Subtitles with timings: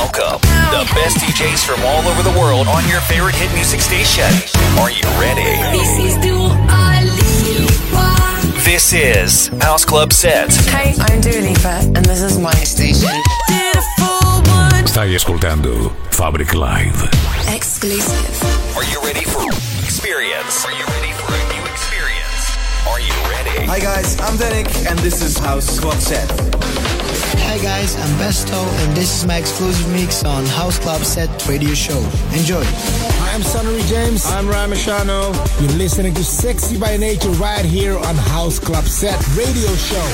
[0.00, 0.40] Welcome,
[0.72, 4.24] the best DJs from all over the world on your favorite hit music station.
[4.80, 5.60] Are you ready?
[5.76, 6.48] This is Dua
[7.04, 8.64] Lipa.
[8.64, 10.54] This is House Club Set.
[10.72, 13.12] Hey, I'm Dua Lipa, and this is my station.
[13.46, 14.86] Beautiful one.
[14.88, 17.04] Stai ascoltando Fabric Live.
[17.54, 18.42] Exclusive.
[18.74, 19.44] Are you ready for
[19.84, 20.64] experience?
[20.64, 22.56] Are you ready for a new experience?
[22.88, 23.66] Are you ready?
[23.66, 26.26] Hi guys, I'm Danik and this is House Club Set.
[27.50, 31.74] Hi guys, I'm Besto and this is my exclusive mix on House Club Set Radio
[31.74, 31.98] Show.
[32.32, 32.62] Enjoy.
[32.62, 34.24] Hi, I'm Sonny James.
[34.26, 35.34] I'm Ramashano.
[35.60, 40.06] You're listening to Sexy by Nature right here on House Club Set Radio Show.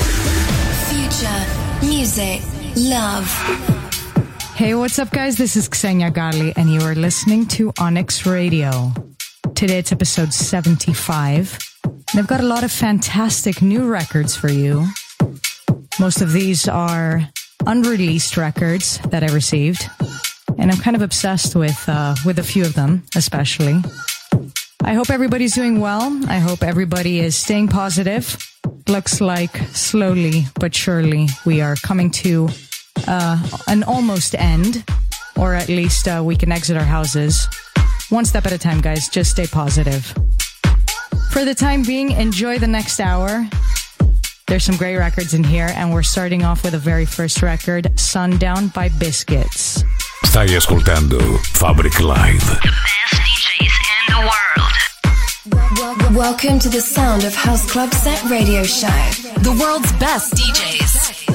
[0.89, 1.85] Future.
[1.85, 2.41] Music.
[2.75, 3.27] Love.
[4.55, 5.37] Hey, what's up, guys?
[5.37, 8.91] This is Xenia Ghali, and you are listening to Onyx Radio.
[9.53, 11.55] Today it's episode 75.
[11.83, 14.87] And I've got a lot of fantastic new records for you.
[15.99, 17.21] Most of these are
[17.65, 19.89] unreleased records that I received,
[20.57, 23.81] and I'm kind of obsessed with uh, with a few of them, especially.
[24.83, 26.21] I hope everybody's doing well.
[26.27, 28.37] I hope everybody is staying positive.
[28.87, 32.49] Looks like slowly but surely we are coming to
[33.07, 34.83] uh, an almost end,
[35.35, 37.47] or at least uh, we can exit our houses
[38.09, 39.09] one step at a time, guys.
[39.09, 40.05] Just stay positive.
[41.31, 43.47] For the time being, enjoy the next hour.
[44.47, 47.91] There's some great records in here, and we're starting off with the very first record,
[47.99, 49.83] Sundown by Biscuits.
[50.23, 52.39] Stai ascoltando Fabric Live.
[52.39, 56.15] The best DJs in the world.
[56.15, 58.87] Welcome to the sound of House Club Set Radio Show.
[59.41, 61.26] The world's best DJs.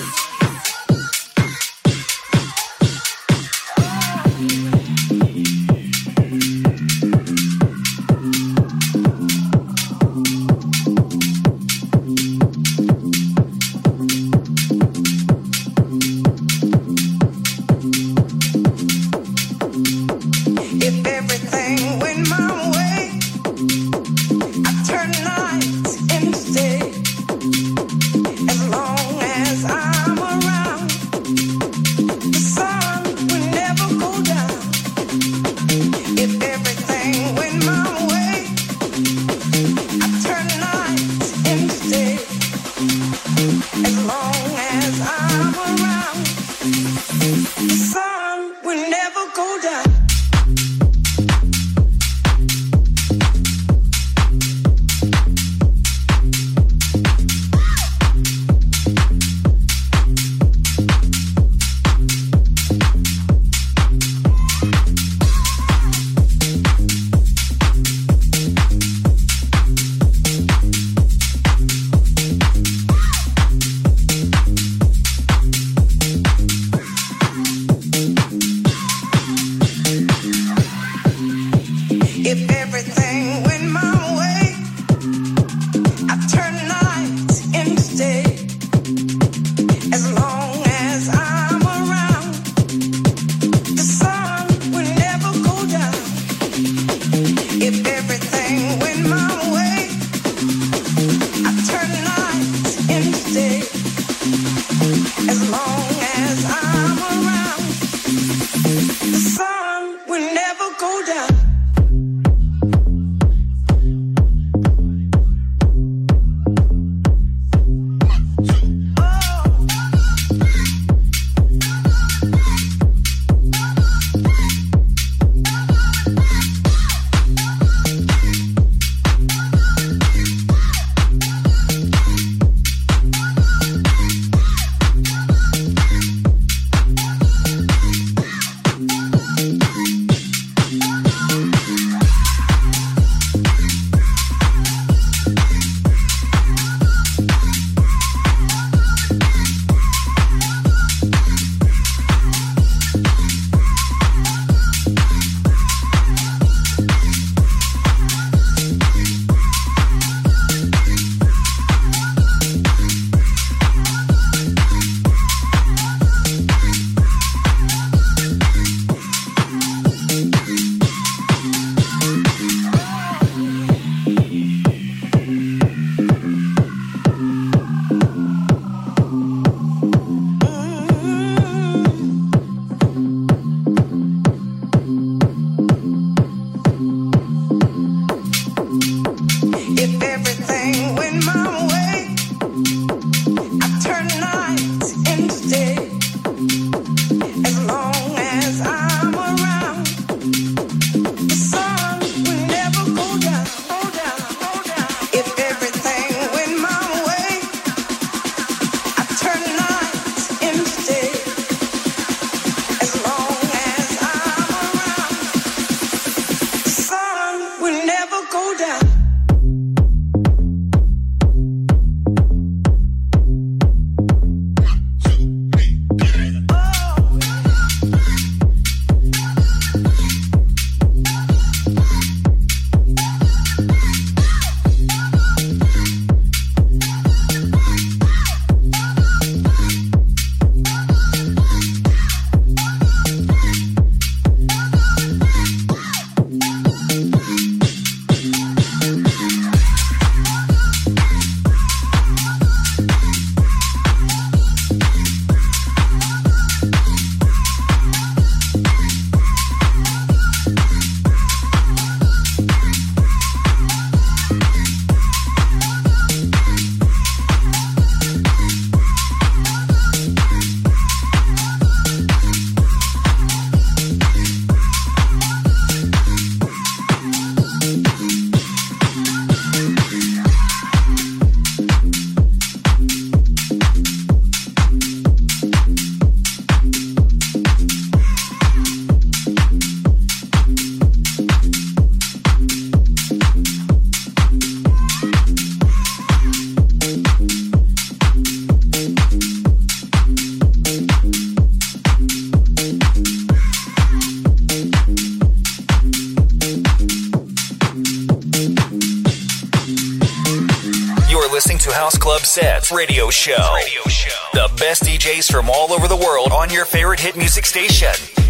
[312.75, 313.55] Radio Show.
[313.55, 314.17] Radio Show.
[314.33, 318.22] The best DJs from all over the world on your favorite hit music station.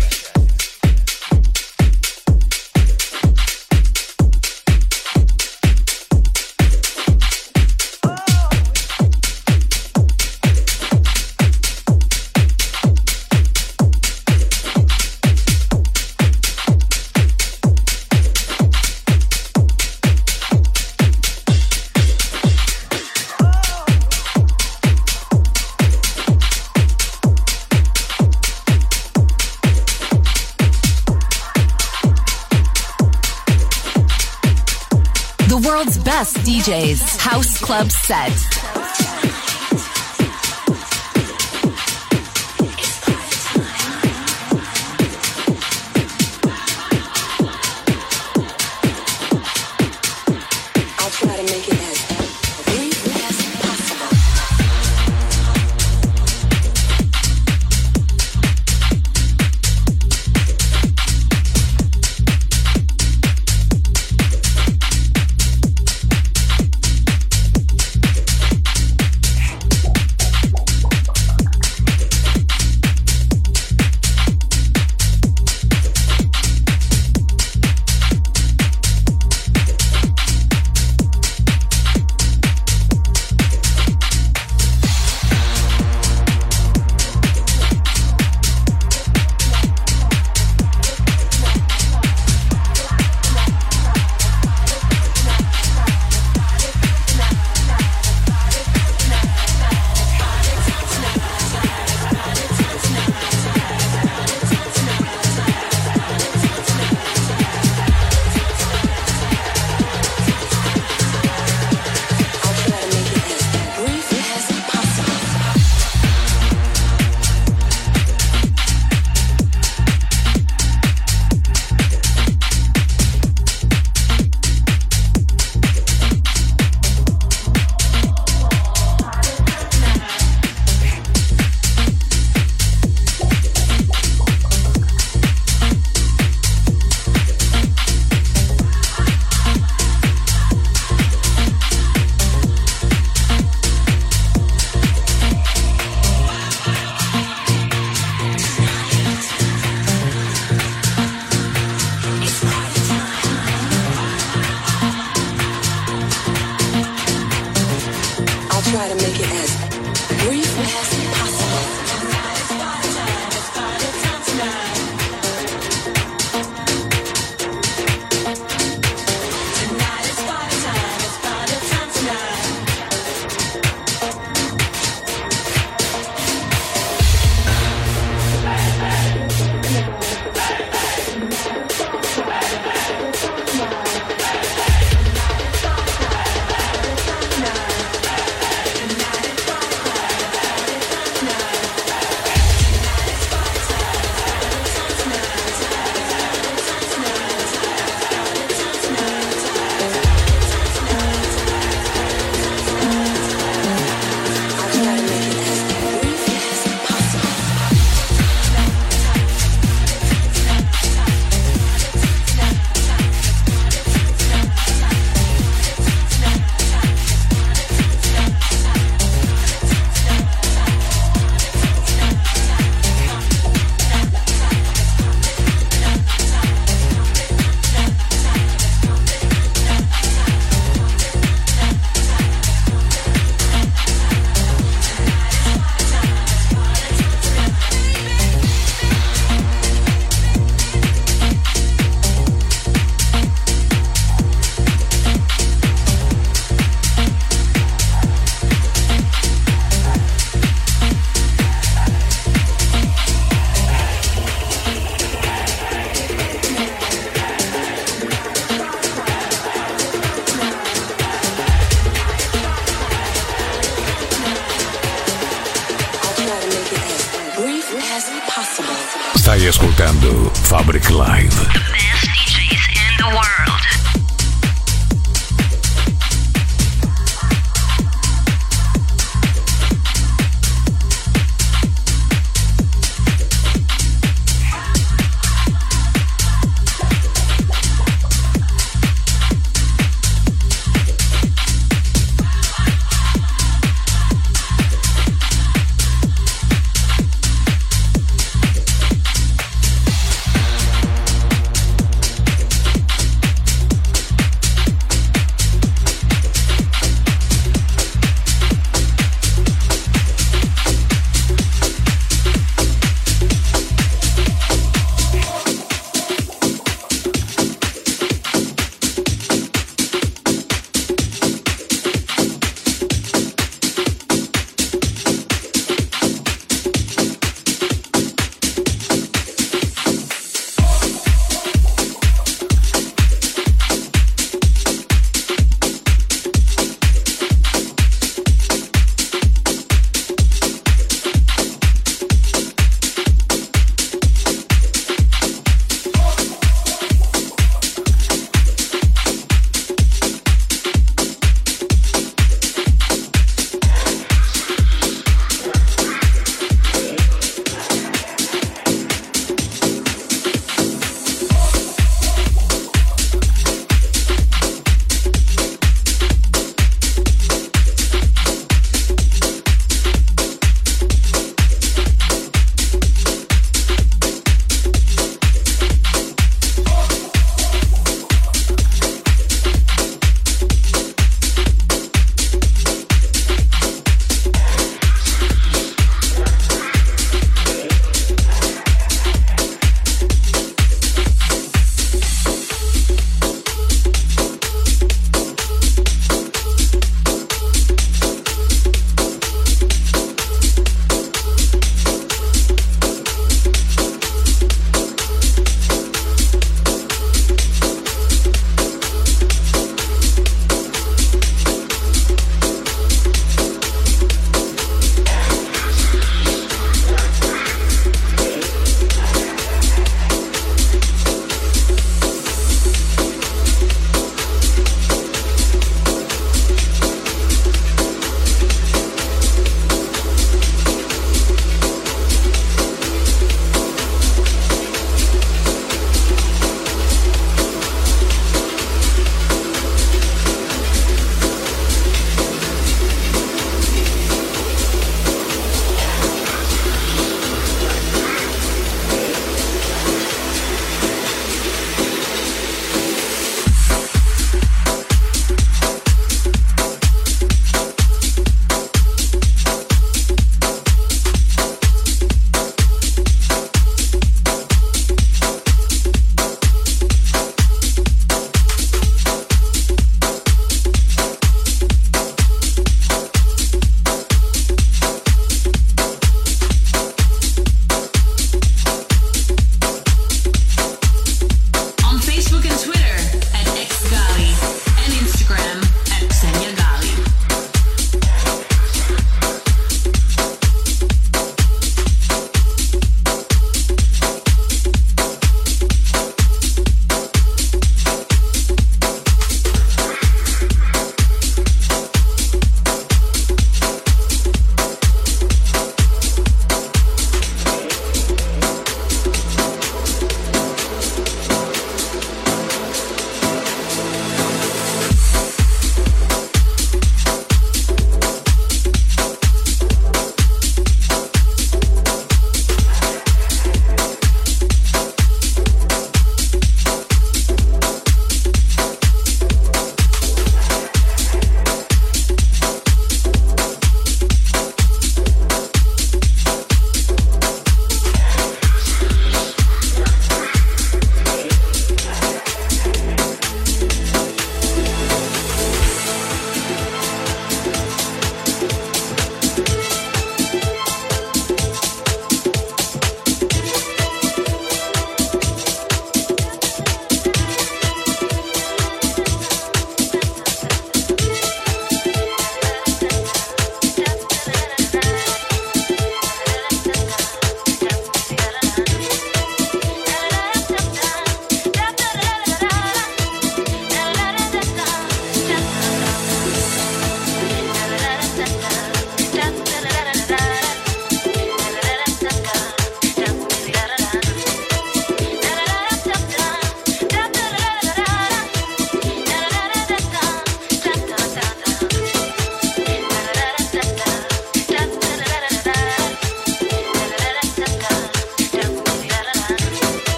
[36.04, 37.18] Best DJs.
[37.18, 38.81] House Club Set.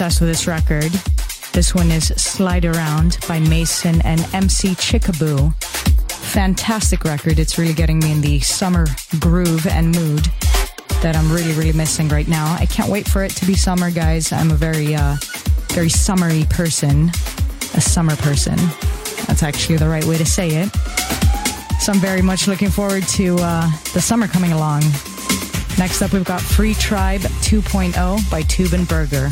[0.00, 0.90] obsessed with this record.
[1.52, 5.54] This one is Slide Around by Mason and MC Chickaboo.
[6.10, 7.38] Fantastic record.
[7.38, 8.86] It's really getting me in the summer
[9.18, 10.24] groove and mood
[11.02, 12.56] that I'm really, really missing right now.
[12.58, 14.32] I can't wait for it to be summer, guys.
[14.32, 15.16] I'm a very, uh,
[15.72, 17.10] very summery person,
[17.74, 18.56] a summer person.
[19.26, 20.74] That's actually the right way to say it.
[21.78, 24.80] So I'm very much looking forward to uh, the summer coming along.
[25.76, 29.30] Next up, we've got Free Tribe 2.0 by Tube & Berger.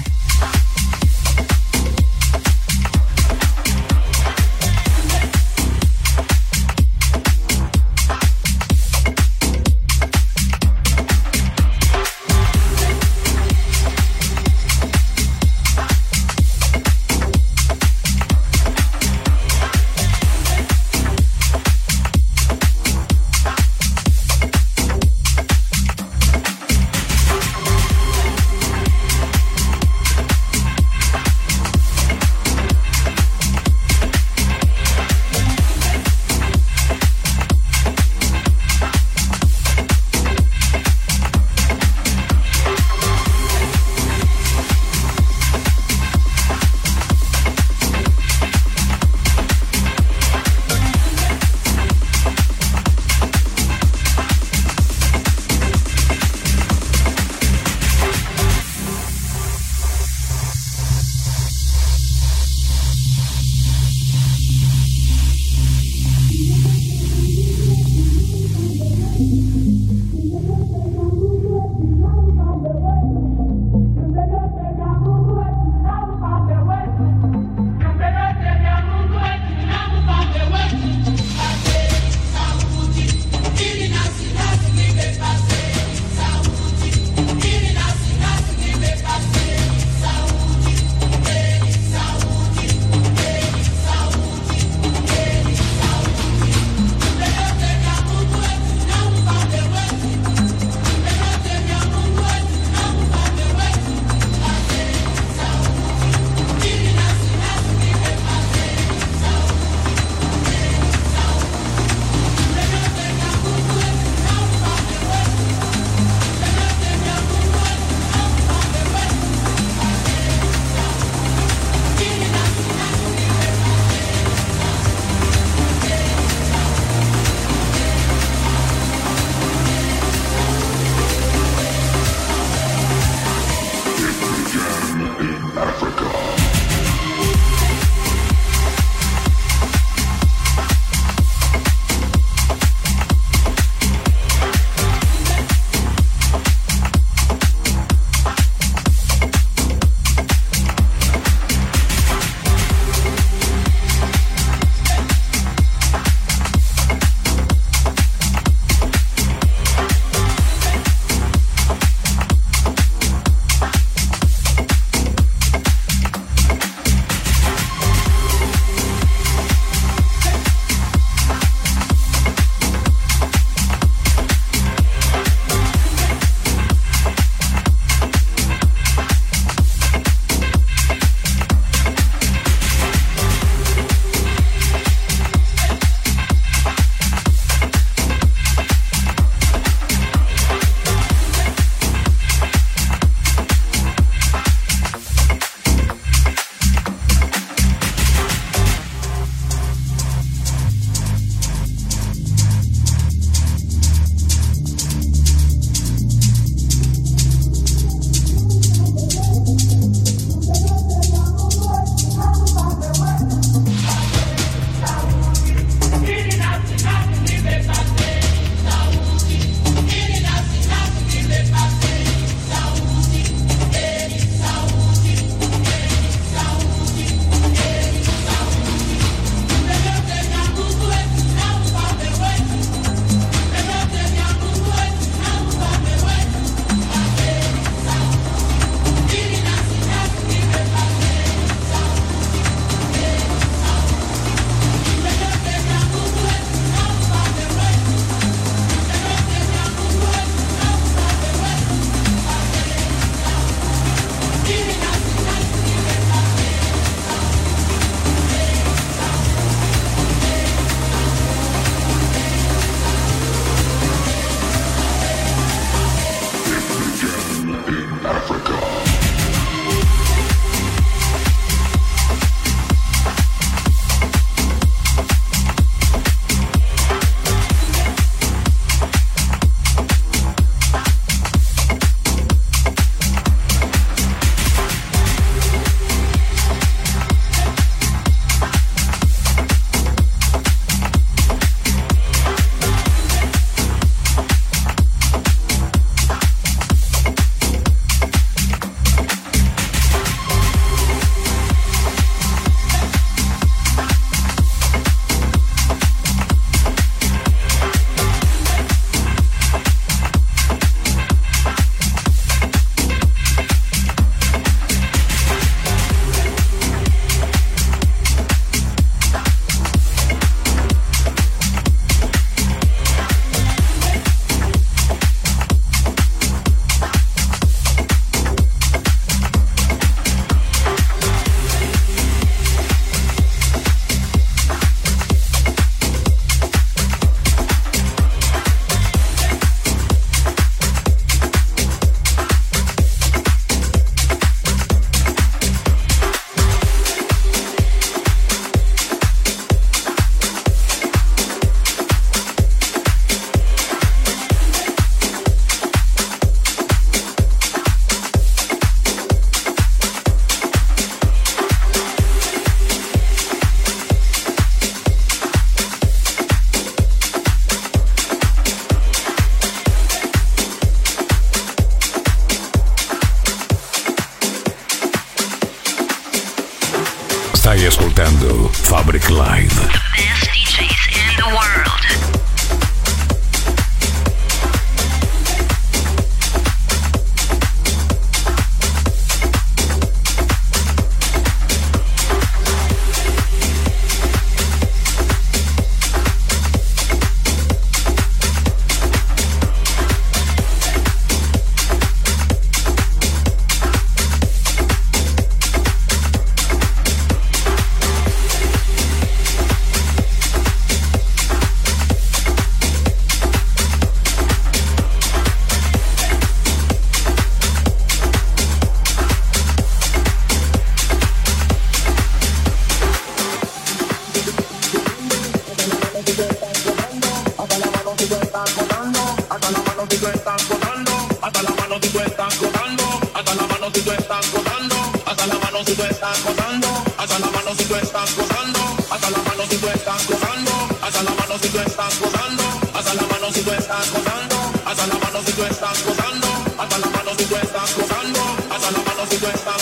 [439.79, 440.53] estás gozando,
[440.83, 444.79] haz la mano si tú estás gozando, haz la mano si tú estás gozando, haz
[444.89, 448.20] la mano si tú estás gozando, haz la mano si tú estás gozando,
[448.51, 449.58] haz la mano si tú estás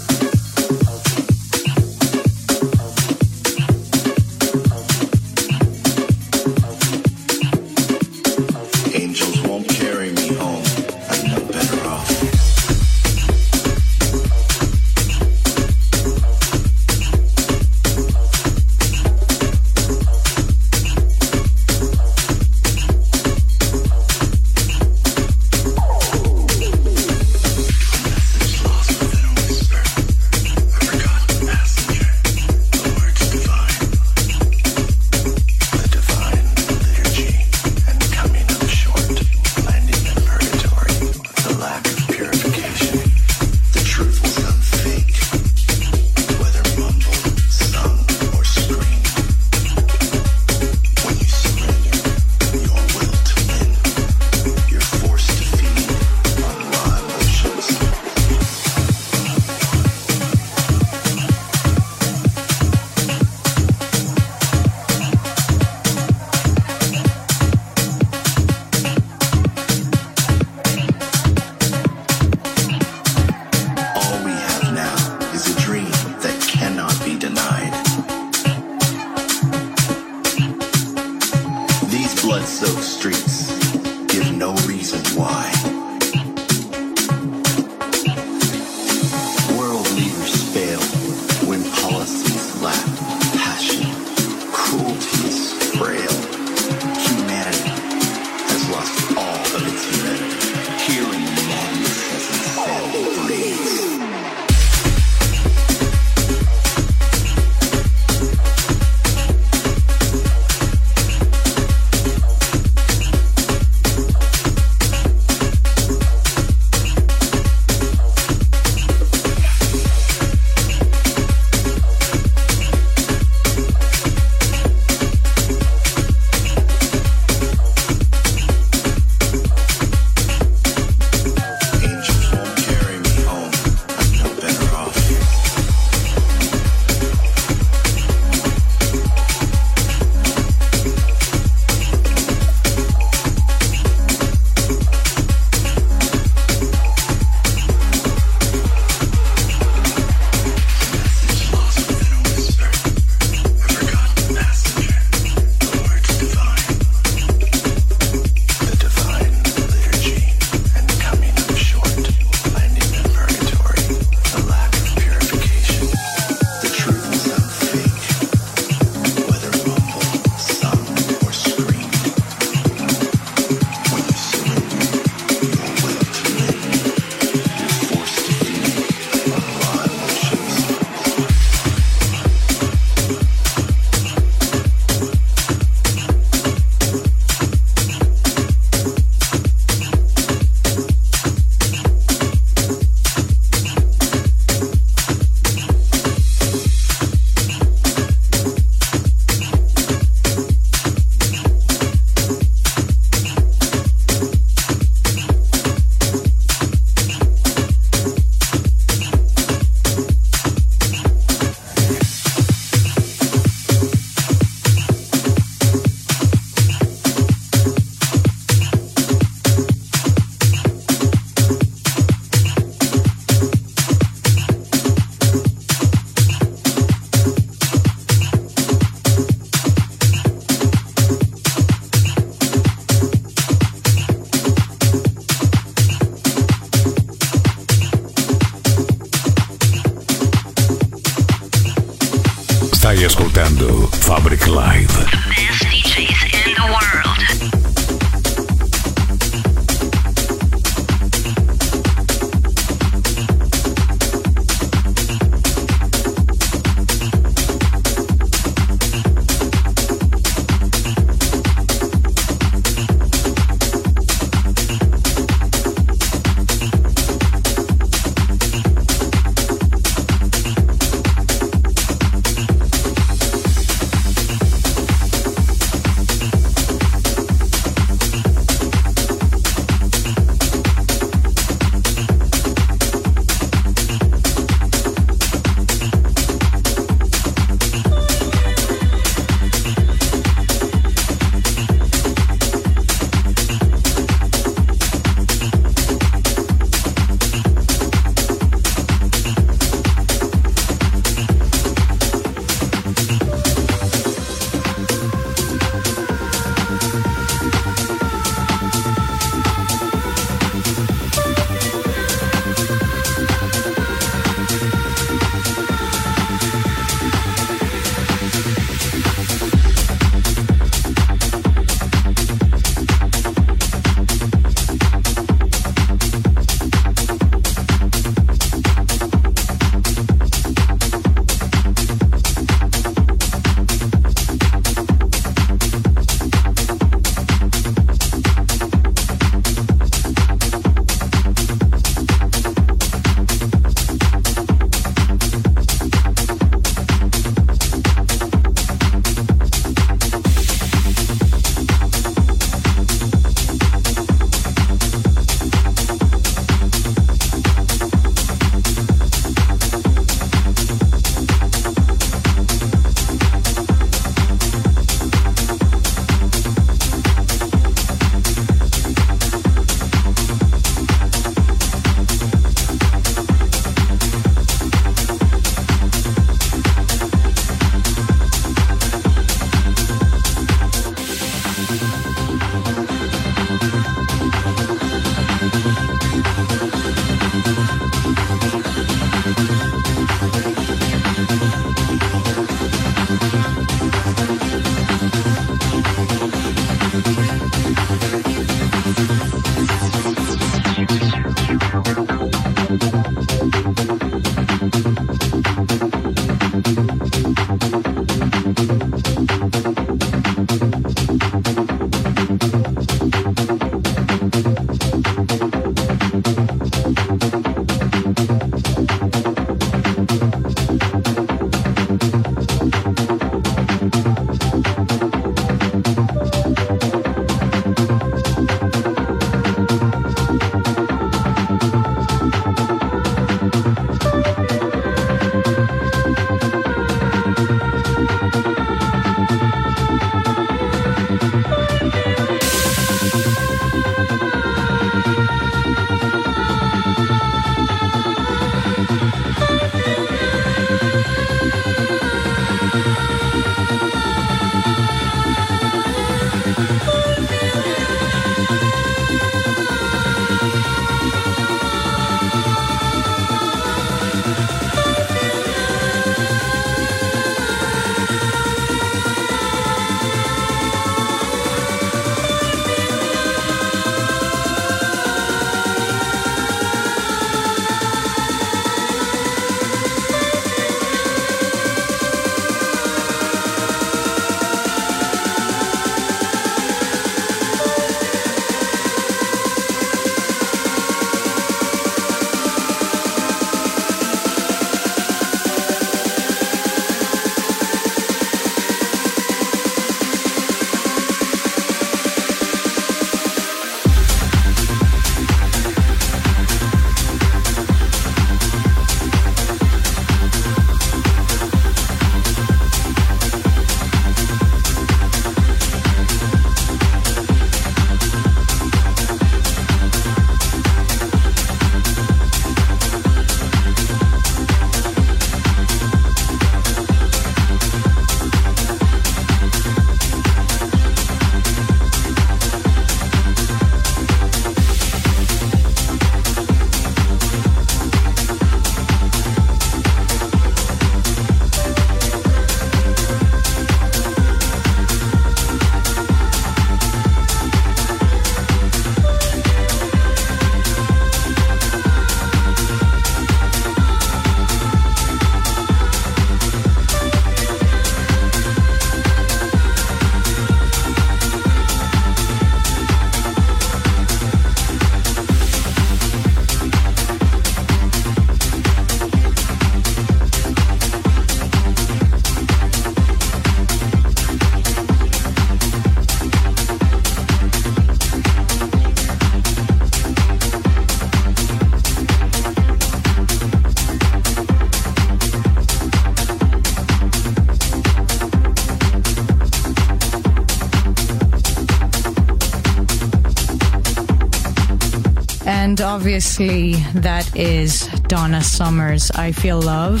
[595.76, 600.00] And obviously, that is Donna Summers, I Feel Love.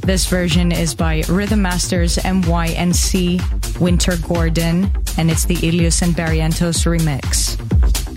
[0.00, 3.40] This version is by Rhythm Masters MYNC
[3.78, 7.56] Wynter Gordon, and it's the Illyus and Barrientos remix.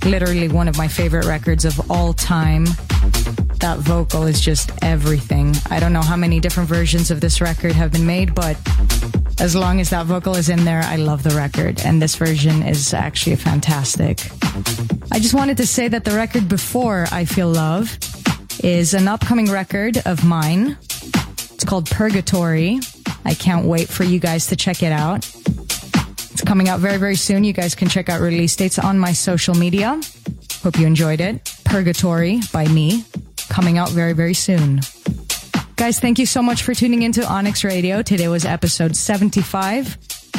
[0.06, 2.66] Literally one of my favorite records of all time.
[3.60, 5.54] That vocal is just everything.
[5.70, 8.58] I don't know how many different versions of this record have been made, but
[9.40, 11.80] as long as that vocal is in there, I love the record.
[11.86, 14.32] And this version is actually fantastic.
[15.14, 17.98] I just wanted to say that the record before I Feel Love
[18.64, 20.78] is an upcoming record of mine.
[21.54, 22.80] It's called Purgatory.
[23.26, 25.28] I can't wait for you guys to check it out.
[26.32, 27.44] It's coming out very, very soon.
[27.44, 30.00] You guys can check out release dates on my social media.
[30.64, 31.44] Hope you enjoyed it.
[31.66, 33.04] Purgatory by me,
[33.50, 34.80] coming out very, very soon.
[35.76, 38.02] Guys, thank you so much for tuning into Onyx Radio.
[38.02, 39.98] Today was episode 75.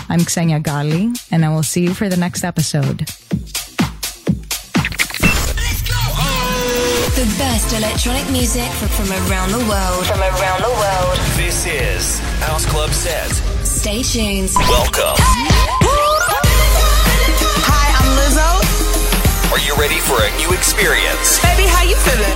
[0.09, 3.07] I'm Xenia Ghali, and I will see you for the next episode.
[7.23, 10.03] The best electronic music from, from around the world.
[10.11, 11.17] From around the world.
[11.39, 13.31] This is House Club Set.
[13.63, 14.51] Stay tuned.
[14.67, 15.15] Welcome.
[17.63, 19.55] Hi, I'm Lizzo.
[19.55, 21.39] Are you ready for a new experience?
[21.47, 22.35] Baby, how you feeling?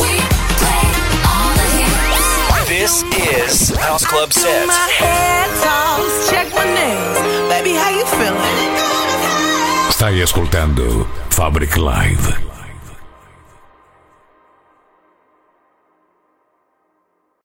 [0.00, 0.24] We
[0.56, 0.88] play
[1.28, 2.64] all the hits.
[2.64, 4.66] This is House Club Set.
[4.66, 7.20] My head toss, check my nails.
[7.52, 8.72] Baby, how you feeling?
[9.92, 12.47] Stai ascoltando Fabric Live.